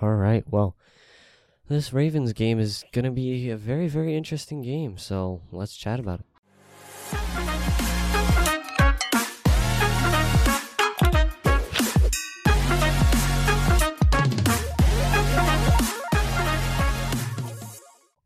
[0.00, 0.44] All right.
[0.48, 0.76] Well,
[1.66, 4.96] this Ravens game is going to be a very, very interesting game.
[4.96, 6.26] So let's chat about it.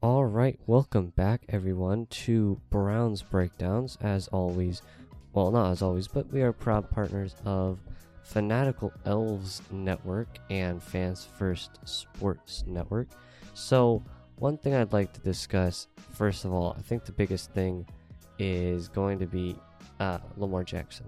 [0.03, 3.97] All right, welcome back everyone to Browns Breakdowns.
[4.03, 4.83] As always,
[5.33, 7.79] well, not as always, but we are proud partners of
[8.23, 13.09] Fanatical Elves Network and Fans First Sports Network.
[13.55, 14.03] So,
[14.37, 17.87] one thing I'd like to discuss, first of all, I think the biggest thing
[18.39, 19.57] is going to be
[20.01, 21.07] uh, Lamar Jackson.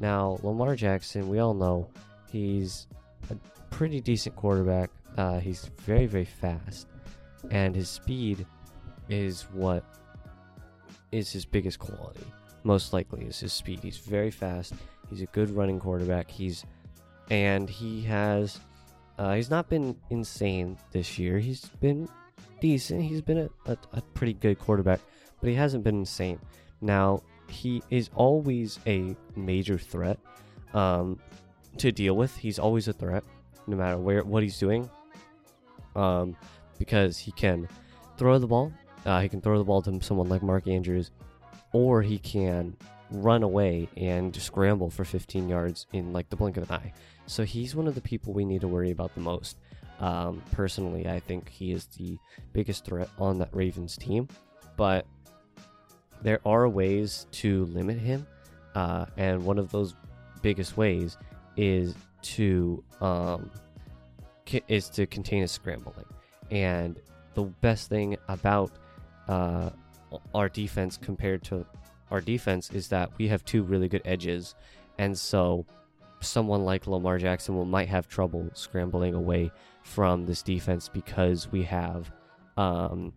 [0.00, 1.88] Now, Lamar Jackson, we all know
[2.30, 2.88] he's
[3.30, 3.36] a
[3.70, 4.90] pretty decent quarterback.
[5.16, 6.88] Uh, he's very, very fast,
[7.50, 8.46] and his speed
[9.08, 9.84] is what
[11.12, 12.24] is his biggest quality.
[12.64, 13.80] Most likely is his speed.
[13.82, 14.72] He's very fast.
[15.14, 16.28] He's a good running quarterback.
[16.28, 16.64] He's
[17.30, 18.58] and he has
[19.16, 21.38] uh, he's not been insane this year.
[21.38, 22.08] He's been
[22.60, 23.00] decent.
[23.00, 24.98] He's been a, a, a pretty good quarterback,
[25.40, 26.40] but he hasn't been insane.
[26.80, 30.18] Now he is always a major threat
[30.72, 31.20] um,
[31.78, 32.36] to deal with.
[32.36, 33.22] He's always a threat,
[33.68, 34.90] no matter where what he's doing,
[35.94, 36.36] um,
[36.76, 37.68] because he can
[38.18, 38.72] throw the ball.
[39.06, 41.12] Uh, he can throw the ball to someone like Mark Andrews,
[41.72, 42.76] or he can
[43.14, 46.92] run away and scramble for 15 yards in like the blink of an eye.
[47.26, 49.58] So he's one of the people we need to worry about the most.
[50.00, 52.18] Um, personally, I think he is the
[52.52, 54.28] biggest threat on that Ravens team,
[54.76, 55.06] but
[56.22, 58.26] there are ways to limit him,
[58.74, 59.94] uh, and one of those
[60.42, 61.16] biggest ways
[61.56, 63.50] is to um,
[64.68, 66.06] is to contain his scrambling.
[66.50, 66.98] And
[67.34, 68.72] the best thing about
[69.28, 69.70] uh,
[70.34, 71.64] our defense compared to
[72.10, 74.54] our defense is that we have two really good edges,
[74.98, 75.66] and so
[76.20, 79.50] someone like Lamar Jackson will might have trouble scrambling away
[79.82, 82.10] from this defense because we have
[82.56, 83.12] um,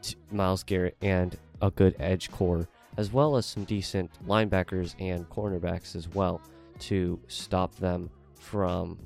[0.00, 5.28] t- Myles Garrett and a good edge core, as well as some decent linebackers and
[5.28, 6.40] cornerbacks as well
[6.80, 8.98] to stop them from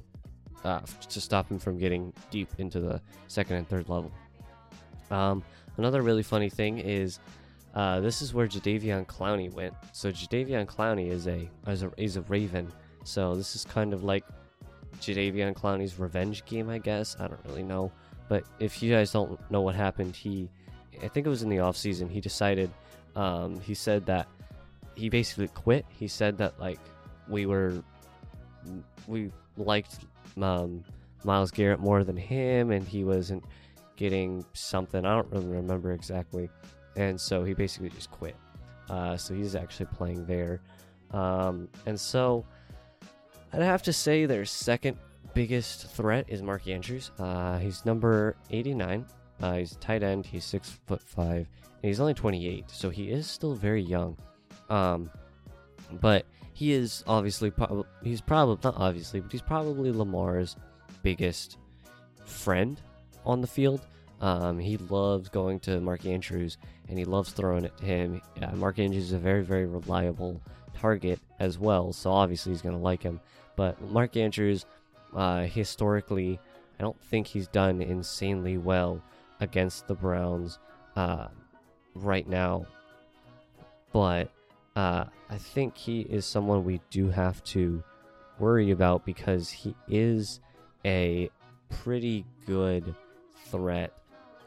[0.64, 4.10] uh, to stop him from getting deep into the second and third level.
[5.10, 5.44] Um,
[5.76, 7.20] another really funny thing is
[7.76, 9.74] uh, this is where Jadeveon Clowney went.
[9.92, 12.72] So Jadeveon Clowney is a is a is a Raven.
[13.04, 14.24] So this is kind of like
[15.00, 17.16] Jadeveon Clowney's revenge game, I guess.
[17.20, 17.92] I don't really know,
[18.28, 20.48] but if you guys don't know what happened, he,
[21.02, 22.70] I think it was in the off season, he decided,
[23.14, 24.26] um, he said that
[24.94, 25.84] he basically quit.
[25.88, 26.80] He said that like
[27.28, 27.74] we were,
[29.06, 29.98] we liked
[30.40, 30.82] um,
[31.24, 33.44] Myles Garrett more than him, and he wasn't
[33.96, 35.04] getting something.
[35.04, 36.48] I don't really remember exactly,
[36.96, 38.36] and so he basically just quit.
[38.88, 40.60] Uh, so he's actually playing there,
[41.12, 42.44] um, and so
[43.52, 44.96] I'd have to say their second
[45.34, 47.10] biggest threat is Mark Andrews.
[47.18, 49.04] Uh, he's number 89.
[49.40, 50.24] Uh, he's a tight end.
[50.24, 51.48] He's six foot five,
[51.82, 54.16] and he's only 28, so he is still very young.
[54.70, 55.10] Um,
[56.00, 60.56] but he is obviously prob- he's probably not obviously, but he's probably Lamar's
[61.02, 61.58] biggest
[62.24, 62.80] friend
[63.24, 63.82] on the field.
[64.20, 66.56] Um, he loves going to Mark Andrews,
[66.88, 68.22] and he loves throwing it to him.
[68.40, 70.40] Uh, Mark Andrews is a very very reliable
[70.74, 73.20] target as well, so obviously he's going to like him.
[73.56, 74.66] But Mark Andrews,
[75.14, 76.38] uh, historically,
[76.78, 79.02] I don't think he's done insanely well
[79.40, 80.58] against the Browns
[80.94, 81.28] uh,
[81.94, 82.66] right now.
[83.92, 84.30] But
[84.74, 87.82] uh, I think he is someone we do have to
[88.38, 90.40] worry about because he is
[90.84, 91.30] a
[91.70, 92.94] pretty good
[93.50, 93.92] threat.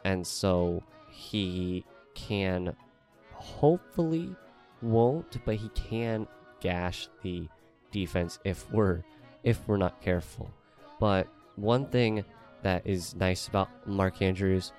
[0.04, 1.84] And so he
[2.28, 2.76] can
[3.34, 4.36] hopefully
[4.82, 6.28] won't, but he can
[6.60, 7.48] gash the
[7.92, 9.02] defense if we're
[9.44, 10.52] if we're not careful.
[11.00, 12.26] But one thing
[12.62, 14.74] that is nice about Mark Andrews,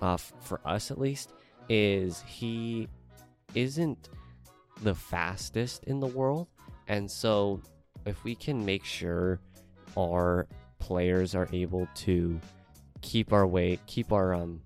[0.00, 1.32] uh, for us at least,
[1.68, 2.88] is he
[3.54, 4.10] isn't
[4.82, 6.48] the fastest in the world,
[6.88, 7.60] and so
[8.06, 9.40] if we can make sure
[9.96, 10.46] our
[10.78, 12.40] players are able to
[13.00, 14.60] keep our weight, keep our um,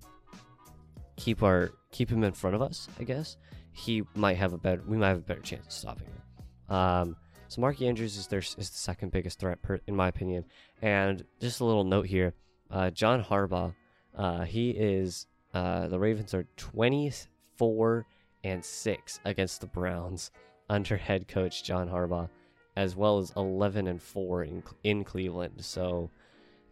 [1.15, 3.37] keep our keep him in front of us, I guess
[3.77, 6.75] he might have a better we might have a better chance of stopping him.
[6.75, 7.15] Um,
[7.47, 10.45] so Mark Andrews is their is the second biggest threat per, in my opinion.
[10.81, 12.33] And just a little note here,
[12.71, 13.73] uh, John Harbaugh,
[14.15, 17.11] uh, he is uh, the Ravens are twenty
[17.55, 18.05] four
[18.43, 20.31] and six against the Browns
[20.69, 22.29] under head coach John Harbaugh,
[22.75, 25.63] as well as eleven and four in in Cleveland.
[25.63, 26.09] So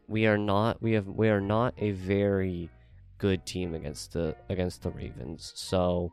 [0.07, 2.69] we are not we have we are not a very
[3.17, 5.53] good team against the against the Ravens.
[5.55, 6.11] So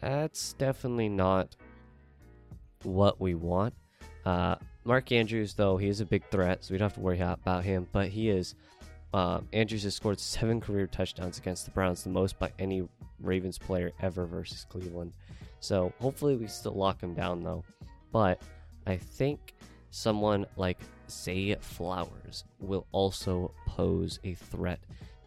[0.00, 1.56] that's definitely not
[2.82, 3.74] what we want.
[4.24, 7.20] Uh, Mark Andrews, though, he is a big threat, so we don't have to worry
[7.20, 7.88] about him.
[7.92, 8.54] But he is
[9.14, 12.88] um, Andrews has scored seven career touchdowns against the Browns, the most by any
[13.20, 15.12] Ravens player ever versus Cleveland.
[15.60, 17.64] So hopefully we still lock him down though.
[18.10, 18.42] But
[18.88, 19.54] I think
[19.90, 24.80] someone like Zay Flowers will also pose a threat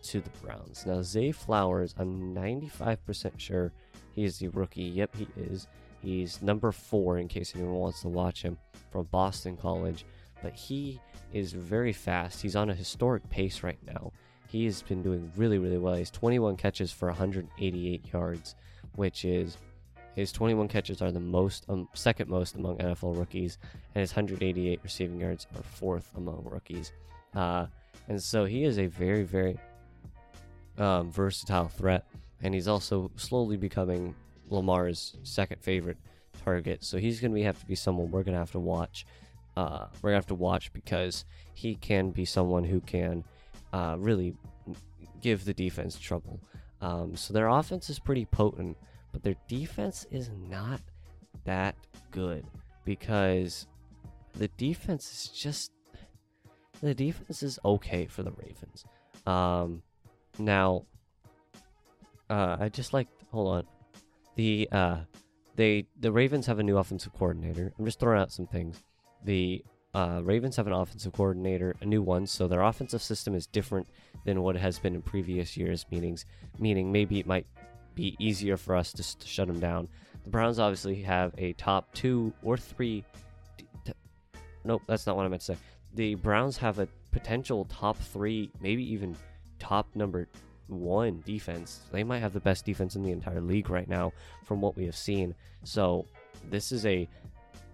[0.04, 0.86] to the Browns.
[0.86, 3.72] Now, Zay Flowers, I'm 95% sure
[4.12, 4.84] he is the rookie.
[4.84, 5.68] Yep, he is.
[6.02, 8.58] He's number four, in case anyone wants to watch him,
[8.92, 10.06] from Boston College.
[10.42, 11.00] But he
[11.34, 12.42] is very fast.
[12.42, 14.12] He's on a historic pace right now.
[14.48, 15.96] He has been doing really, really well.
[15.96, 18.56] He's 21 catches for 188 yards,
[18.96, 19.58] which is
[20.16, 23.58] his 21 catches are the most, um, second most among NFL rookies,
[23.94, 26.92] and his 188 receiving yards are fourth among rookies.
[27.36, 27.68] Uh,
[28.08, 29.60] and so he is a very, very
[30.78, 32.06] um, versatile threat,
[32.42, 34.16] and he's also slowly becoming
[34.50, 35.98] Lamar's second favorite
[36.44, 36.84] target.
[36.84, 39.06] So he's going to have to be someone we're going to have to watch.
[39.56, 43.24] Uh, we're going to have to watch because he can be someone who can
[43.74, 44.36] uh, really
[45.22, 46.40] give the defense trouble.
[46.82, 48.78] Um, so their offense is pretty potent,
[49.12, 50.80] but their defense is not
[51.44, 51.76] that
[52.12, 52.46] good
[52.86, 53.68] because
[54.34, 55.72] the defense is just
[56.82, 58.86] the defense is okay for the Ravens.
[59.26, 59.82] Um,
[60.40, 60.86] now,
[62.30, 63.64] uh, I just like hold on.
[64.36, 64.98] The uh,
[65.56, 67.74] they the Ravens have a new offensive coordinator.
[67.78, 68.82] I'm just throwing out some things.
[69.24, 69.64] The
[69.94, 73.88] uh, Ravens have an offensive coordinator, a new one, so their offensive system is different
[74.26, 75.86] than what has been in previous years.
[75.92, 76.26] meetings.
[76.60, 77.48] meaning maybe it might
[77.96, 79.88] be easier for us to, to shut them down.
[80.24, 83.04] The Browns obviously have a top two or three.
[83.86, 83.94] T-
[84.64, 85.58] nope, that's not what I meant to say.
[85.96, 89.16] The Browns have a potential top three, maybe even
[89.60, 90.28] top number
[90.68, 91.82] one defense.
[91.92, 94.14] They might have the best defense in the entire league right now
[94.44, 95.36] from what we have seen.
[95.64, 96.06] So
[96.50, 97.08] this is a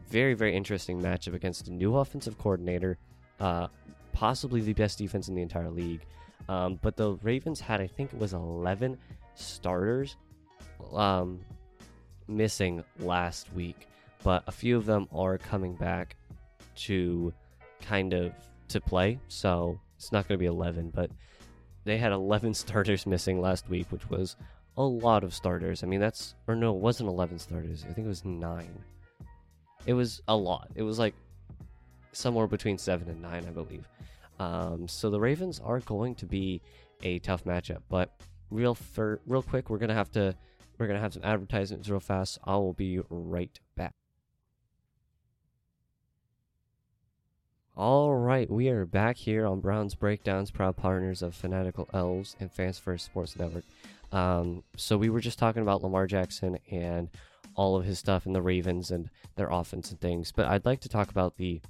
[0.10, 2.98] very, very interesting matchup against a new offensive coordinator,
[3.40, 3.68] uh,
[4.12, 6.06] possibly the best defense in the entire league.
[6.50, 8.98] Um, but the Ravens had, I think it was 11
[9.36, 10.18] starters
[10.94, 11.40] um,
[12.28, 13.88] missing last week,
[14.24, 16.16] but a few of them are coming back
[16.76, 17.34] to
[17.82, 18.34] kind of
[18.70, 19.20] to play.
[19.28, 21.10] So it's not going to be 11, but
[21.84, 24.36] they had 11 starters missing last week, which was
[24.78, 25.84] a lot of starters.
[25.84, 27.86] I mean, that's, or no, it wasn't 11 starters.
[27.88, 28.84] I think it was nine.
[29.86, 30.70] It was a lot.
[30.76, 31.14] It was like
[32.12, 33.88] somewhere between seven and nine, I believe.
[34.40, 36.62] Um, so the Ravens are going to be
[37.04, 38.10] a tough matchup, but
[38.50, 40.36] real for real quick, we're gonna have to
[40.78, 42.40] we're gonna have some advertisements real fast.
[42.44, 43.94] I will be right back.
[47.76, 52.52] All right, we are back here on Browns Breakdowns, proud partners of Fanatical Elves and
[52.52, 53.64] Fans First Sports Network.
[54.12, 57.10] Um, so we were just talking about Lamar Jackson and
[57.56, 60.82] all of his stuff in the Ravens and their offense and things, but I'd like
[60.82, 61.62] to talk about the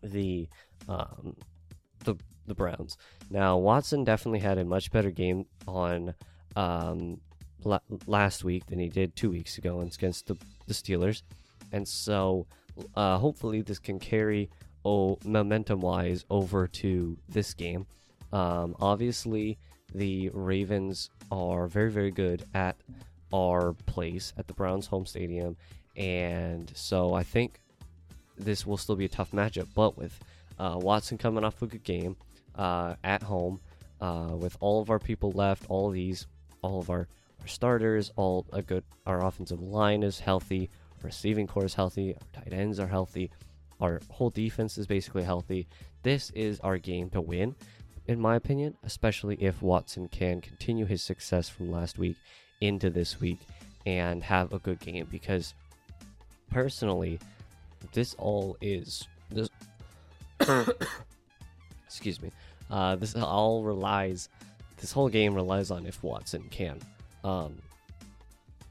[0.00, 0.48] the
[0.88, 1.36] um,
[2.04, 2.14] the
[2.46, 2.96] the Browns.
[3.30, 6.14] Now Watson definitely had a much better game on
[6.54, 7.20] um,
[7.64, 10.36] la- last week than he did two weeks ago against the,
[10.68, 11.22] the Steelers,
[11.72, 12.46] and so
[12.94, 14.48] uh, hopefully this can carry
[14.84, 17.86] oh, momentum wise over to this game.
[18.32, 19.58] Um, obviously,
[19.94, 22.76] the Ravens are very, very good at
[23.32, 25.56] our place at the Browns home stadium.
[25.96, 27.60] And so I think
[28.38, 29.68] this will still be a tough matchup.
[29.74, 30.18] But with
[30.58, 32.16] uh, Watson coming off a good game
[32.56, 33.60] uh, at home,
[34.00, 36.26] uh, with all of our people left, all these,
[36.62, 37.06] all of our,
[37.40, 40.70] our starters, all a good, our offensive line is healthy,
[41.02, 43.30] receiving core is healthy, our tight ends are healthy.
[43.80, 45.66] Our whole defense is basically healthy.
[46.02, 47.54] This is our game to win,
[48.06, 52.16] in my opinion, especially if Watson can continue his success from last week
[52.60, 53.38] into this week
[53.86, 55.06] and have a good game.
[55.10, 55.54] Because
[56.50, 57.18] personally,
[57.92, 59.48] this all is this.
[61.86, 62.30] excuse me.
[62.70, 64.28] Uh, this all relies.
[64.76, 66.78] This whole game relies on if Watson can,
[67.24, 67.56] um,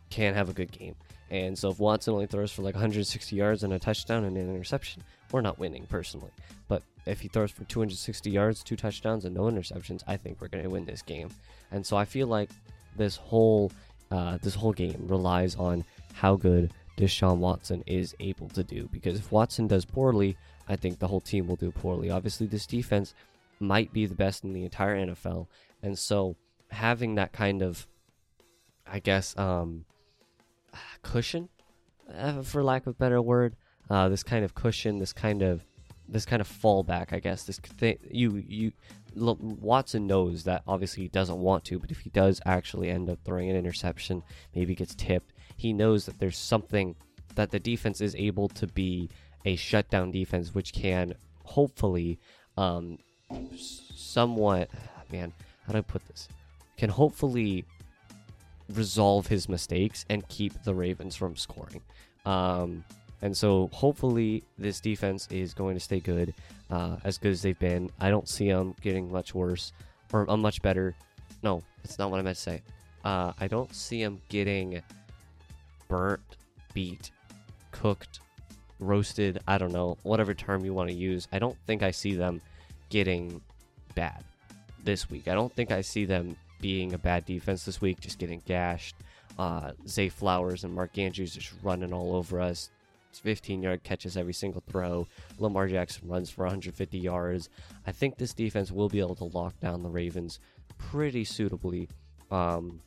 [0.10, 0.96] can have a good game.
[1.32, 4.50] And so if Watson only throws for like 160 yards and a touchdown and an
[4.50, 6.32] interception, we're not winning personally.
[6.68, 10.48] But if he throws for 260 yards, two touchdowns, and no interceptions, I think we're
[10.48, 11.30] going to win this game.
[11.72, 12.50] And so I feel like
[12.96, 13.72] this whole
[14.12, 18.90] uh, this whole game relies on how good Deshaun Watson is able to do.
[18.92, 20.36] Because if Watson does poorly,
[20.68, 22.10] I think the whole team will do poorly.
[22.10, 23.14] Obviously, this defense
[23.60, 25.48] might be the best in the entire NFL,
[25.84, 26.36] and so
[26.72, 27.88] having that kind of,
[28.88, 29.86] I guess, um,
[31.02, 31.50] cushion,
[32.14, 33.56] uh, for lack of a better word.
[33.90, 35.66] Uh, this kind of cushion, this kind of
[36.08, 37.44] this kind of fallback, I guess.
[37.44, 38.72] This thing, you you
[39.16, 43.20] Watson knows that obviously he doesn't want to, but if he does actually end up
[43.26, 44.24] throwing an interception,
[44.56, 46.96] maybe gets tipped, he knows that there's something
[47.36, 49.10] that the defense is able to be
[49.46, 52.20] a shutdown defense, which can hopefully
[52.58, 52.98] um,
[53.56, 54.70] somewhat,
[55.12, 55.34] man,
[55.66, 56.28] how do I put this?
[56.78, 57.66] Can hopefully
[58.74, 61.82] resolve his mistakes and keep the Ravens from scoring.
[62.26, 62.84] Um,
[63.22, 66.34] and so hopefully this defense is going to stay good,
[66.70, 67.90] uh, as good as they've been.
[68.00, 69.74] I don't see them getting much worse
[70.14, 70.96] or uh, much better.
[71.44, 72.62] No, that's not what I meant to say.
[73.04, 74.82] Uh, I don't see them getting
[75.88, 76.22] burnt,
[76.74, 77.12] beat,
[77.72, 78.20] cooked,
[78.80, 79.40] roasted.
[79.48, 81.28] I don't know, whatever term you want to use.
[81.32, 82.42] I don't think I see them
[82.90, 83.42] getting
[83.96, 84.24] bad
[84.84, 85.28] this week.
[85.28, 88.96] I don't think I see them being a bad defense this week, just getting gashed.
[89.38, 92.70] Uh, Zay Flowers and Mark Andrews just running all over us.
[93.14, 95.08] 15 yard catches every single throw.
[95.40, 97.50] Lamar Jackson runs for 150 yards.
[97.88, 100.40] I think this defense will be able to lock down the Ravens
[100.78, 101.90] pretty suitably.
[102.32, 102.82] Um,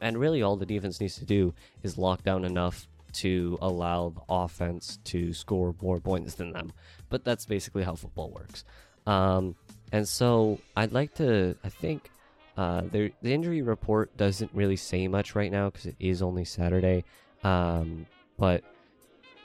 [0.00, 4.20] and really, all the defense needs to do is lock down enough to allow the
[4.28, 6.72] offense to score more points than them.
[7.08, 8.64] But that's basically how football works.
[9.06, 9.56] Um,
[9.90, 12.10] and so I'd like to, I think
[12.58, 17.04] uh, the injury report doesn't really say much right now because it is only Saturday.
[17.44, 18.04] Um,
[18.36, 18.64] but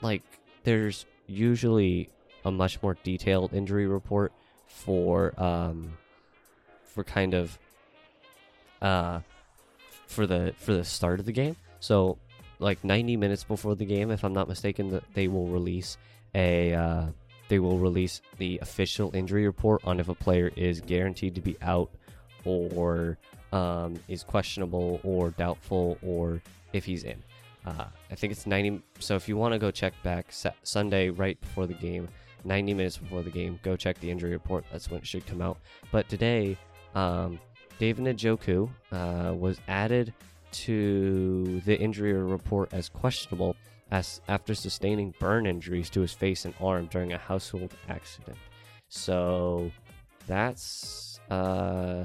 [0.02, 0.22] like,
[0.64, 2.10] there's usually
[2.44, 4.32] a much more detailed injury report
[4.66, 5.96] for um,
[6.82, 7.56] for kind of
[8.82, 9.20] uh,
[10.08, 11.54] for the for the start of the game.
[11.78, 12.18] So,
[12.58, 15.98] like 90 minutes before the game, if I'm not mistaken, that they will release
[16.34, 17.06] a uh,
[17.46, 21.56] they will release the official injury report on if a player is guaranteed to be
[21.62, 21.92] out
[22.44, 23.18] or
[23.52, 26.40] um, is questionable or doubtful or
[26.72, 27.22] if he's in.
[27.66, 28.82] Uh, I think it's 90.
[28.98, 30.26] So if you want to go check back
[30.62, 32.08] Sunday right before the game,
[32.44, 34.64] 90 minutes before the game, go check the injury report.
[34.70, 35.58] That's when it should come out.
[35.90, 36.58] But today,
[36.94, 37.40] um,
[37.78, 40.12] David Njoku uh, was added
[40.52, 43.56] to the injury report as questionable
[43.90, 48.38] as after sustaining burn injuries to his face and arm during a household accident.
[48.88, 49.70] So
[50.26, 52.04] that's uh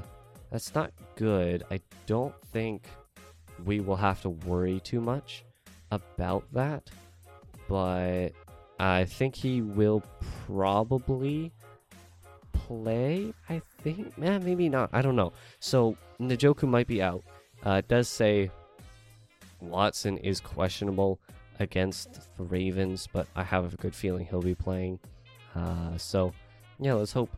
[0.50, 1.64] that's not good.
[1.70, 2.86] I don't think
[3.64, 5.44] we will have to worry too much
[5.90, 6.90] about that,
[7.68, 8.30] but
[8.78, 10.02] I think he will
[10.46, 11.52] probably
[12.52, 13.32] play.
[13.48, 14.90] I think, man, maybe not.
[14.92, 15.32] I don't know.
[15.60, 17.22] So Njoku might be out.
[17.64, 18.50] Uh, it does say
[19.60, 21.20] Watson is questionable
[21.58, 24.98] against the Ravens, but I have a good feeling he'll be playing.
[25.54, 26.32] Uh, so
[26.78, 27.30] yeah, let's hope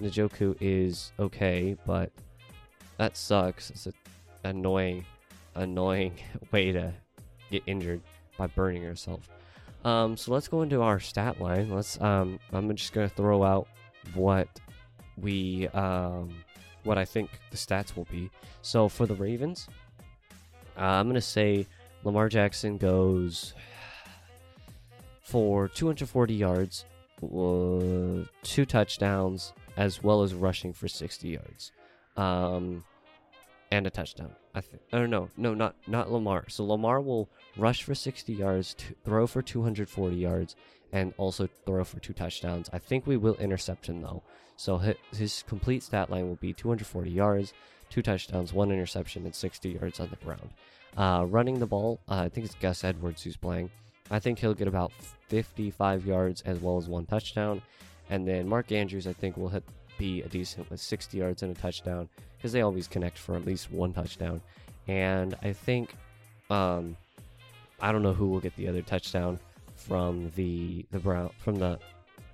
[0.00, 2.12] Njoku is okay, but
[2.98, 3.70] that sucks.
[3.70, 3.94] It's an
[4.44, 5.04] annoying,
[5.54, 6.14] annoying
[6.52, 6.92] way to
[7.50, 8.00] get injured
[8.36, 9.28] by burning yourself.
[9.84, 11.70] Um, so let's go into our stat line.
[11.70, 12.00] Let's.
[12.00, 13.68] Um, I'm just gonna throw out
[14.14, 14.48] what
[15.20, 16.34] we um,
[16.84, 18.30] what I think the stats will be.
[18.62, 19.68] So for the Ravens,
[20.78, 21.66] uh, I'm gonna say
[22.02, 23.52] Lamar Jackson goes
[25.22, 26.86] for 240 yards,
[27.22, 31.72] uh, two touchdowns, as well as rushing for 60 yards
[32.16, 32.84] um,
[33.70, 34.34] and a touchdown.
[34.54, 34.82] I think.
[34.92, 36.44] Oh no, no, not not Lamar.
[36.48, 40.54] So Lamar will rush for 60 yards, throw for 240 yards,
[40.92, 42.70] and also throw for two touchdowns.
[42.72, 44.22] I think we will intercept him though.
[44.56, 44.80] So
[45.12, 47.52] his complete stat line will be 240 yards,
[47.90, 50.50] two touchdowns, one interception, and 60 yards on the ground.
[50.96, 53.70] Uh, running the ball, uh, I think it's Gus Edwards who's playing.
[54.10, 54.92] I think he'll get about
[55.28, 57.62] 55 yards as well as one touchdown.
[58.10, 59.64] And then Mark Andrews, I think, will hit
[59.98, 63.44] be a decent with 60 yards and a touchdown because they always connect for at
[63.44, 64.40] least one touchdown.
[64.86, 65.94] And I think,
[66.50, 66.96] um,
[67.80, 69.38] I don't know who will get the other touchdown
[69.74, 71.78] from the the Brown from the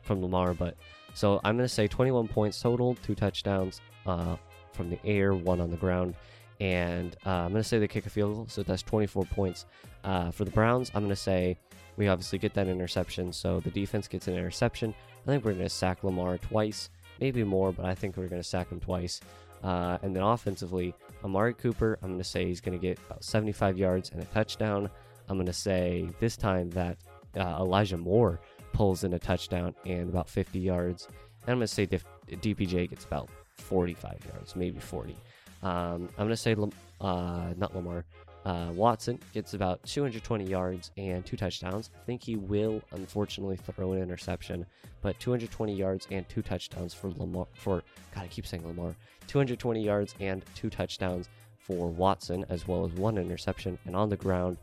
[0.02, 0.76] from Lamar, but
[1.14, 4.36] so I'm gonna say 21 points total, two touchdowns uh,
[4.72, 6.14] from the air, one on the ground,
[6.60, 9.66] and uh, I'm gonna say they kick a field goal, so that's 24 points
[10.04, 10.90] uh, for the Browns.
[10.94, 11.56] I'm gonna say
[11.96, 14.94] we obviously get that interception, so the defense gets an interception.
[15.22, 16.90] I think we're gonna sack Lamar twice
[17.20, 19.20] maybe more, but I think we're going to sack him twice.
[19.62, 23.22] Uh, and then offensively, Amari Cooper, I'm going to say he's going to get about
[23.22, 24.88] 75 yards and a touchdown.
[25.28, 26.96] I'm going to say this time that
[27.36, 28.40] uh, Elijah Moore
[28.72, 31.06] pulls in a touchdown and about 50 yards.
[31.42, 35.16] And I'm going to say DPJ gets about 45 yards, maybe 40.
[35.62, 36.56] Um, I'm going to say,
[37.00, 38.04] uh, not Lamar,
[38.44, 41.90] uh, Watson gets about 220 yards and two touchdowns.
[41.94, 44.64] I think he will unfortunately throw an interception,
[45.02, 47.46] but 220 yards and two touchdowns for Lamar.
[47.54, 47.82] For
[48.14, 48.94] God, I keep saying Lamar.
[49.26, 51.28] 220 yards and two touchdowns
[51.58, 53.78] for Watson, as well as one interception.
[53.84, 54.56] And on the ground,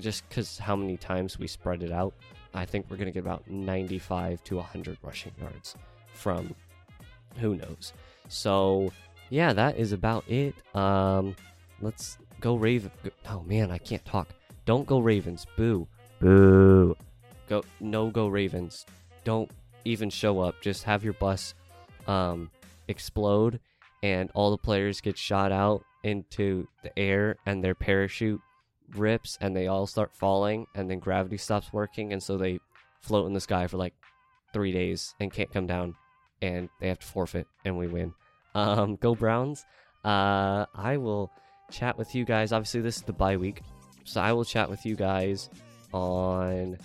[0.00, 2.12] just because how many times we spread it out,
[2.54, 5.76] I think we're going to get about 95 to 100 rushing yards
[6.12, 6.54] from
[7.36, 7.92] who knows.
[8.28, 8.90] So
[9.30, 10.54] yeah, that is about it.
[10.74, 11.36] Um,
[11.80, 12.90] let's Go Raven.
[13.28, 14.28] Oh man, I can't talk.
[14.64, 15.46] Don't go Ravens.
[15.56, 15.86] Boo.
[16.20, 16.96] Boo.
[17.48, 18.84] Go no go Ravens.
[19.24, 19.50] Don't
[19.84, 20.60] even show up.
[20.60, 21.54] Just have your bus
[22.06, 22.50] um
[22.88, 23.58] explode
[24.02, 28.40] and all the players get shot out into the air and their parachute
[28.94, 32.60] rips and they all start falling and then gravity stops working and so they
[33.00, 33.94] float in the sky for like
[34.52, 35.94] three days and can't come down
[36.42, 38.12] and they have to forfeit and we win.
[38.54, 39.66] Um, go Browns.
[40.02, 41.30] Uh, I will
[41.70, 42.52] chat with you guys.
[42.52, 43.62] Obviously, this is the bye week,
[44.04, 45.50] so I will chat with you guys
[45.92, 46.78] on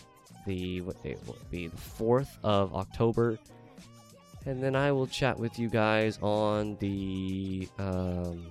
[0.46, 1.68] the what date will be?
[1.68, 3.38] The fourth of October,
[4.46, 8.46] and then I will chat with you guys on the um,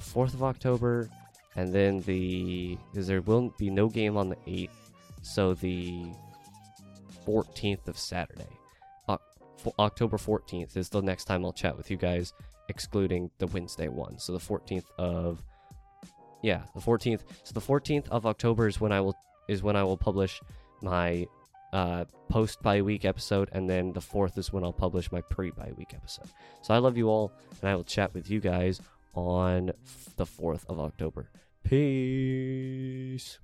[0.00, 1.08] fourth of October,
[1.54, 6.06] and then the because there will be no game on the eighth, so the
[7.24, 8.48] fourteenth of Saturday.
[9.78, 12.32] October 14th is the next time I'll chat with you guys,
[12.68, 14.18] excluding the Wednesday one.
[14.18, 15.42] So the 14th of
[16.42, 17.22] yeah, the 14th.
[17.44, 19.16] So the 14th of October is when I will
[19.48, 20.40] is when I will publish
[20.82, 21.26] my
[21.72, 25.50] uh, post bye week episode, and then the fourth is when I'll publish my pre
[25.50, 26.28] bye week episode.
[26.62, 28.80] So I love you all, and I will chat with you guys
[29.14, 29.72] on
[30.16, 31.30] the 4th of October.
[31.64, 33.38] Peace.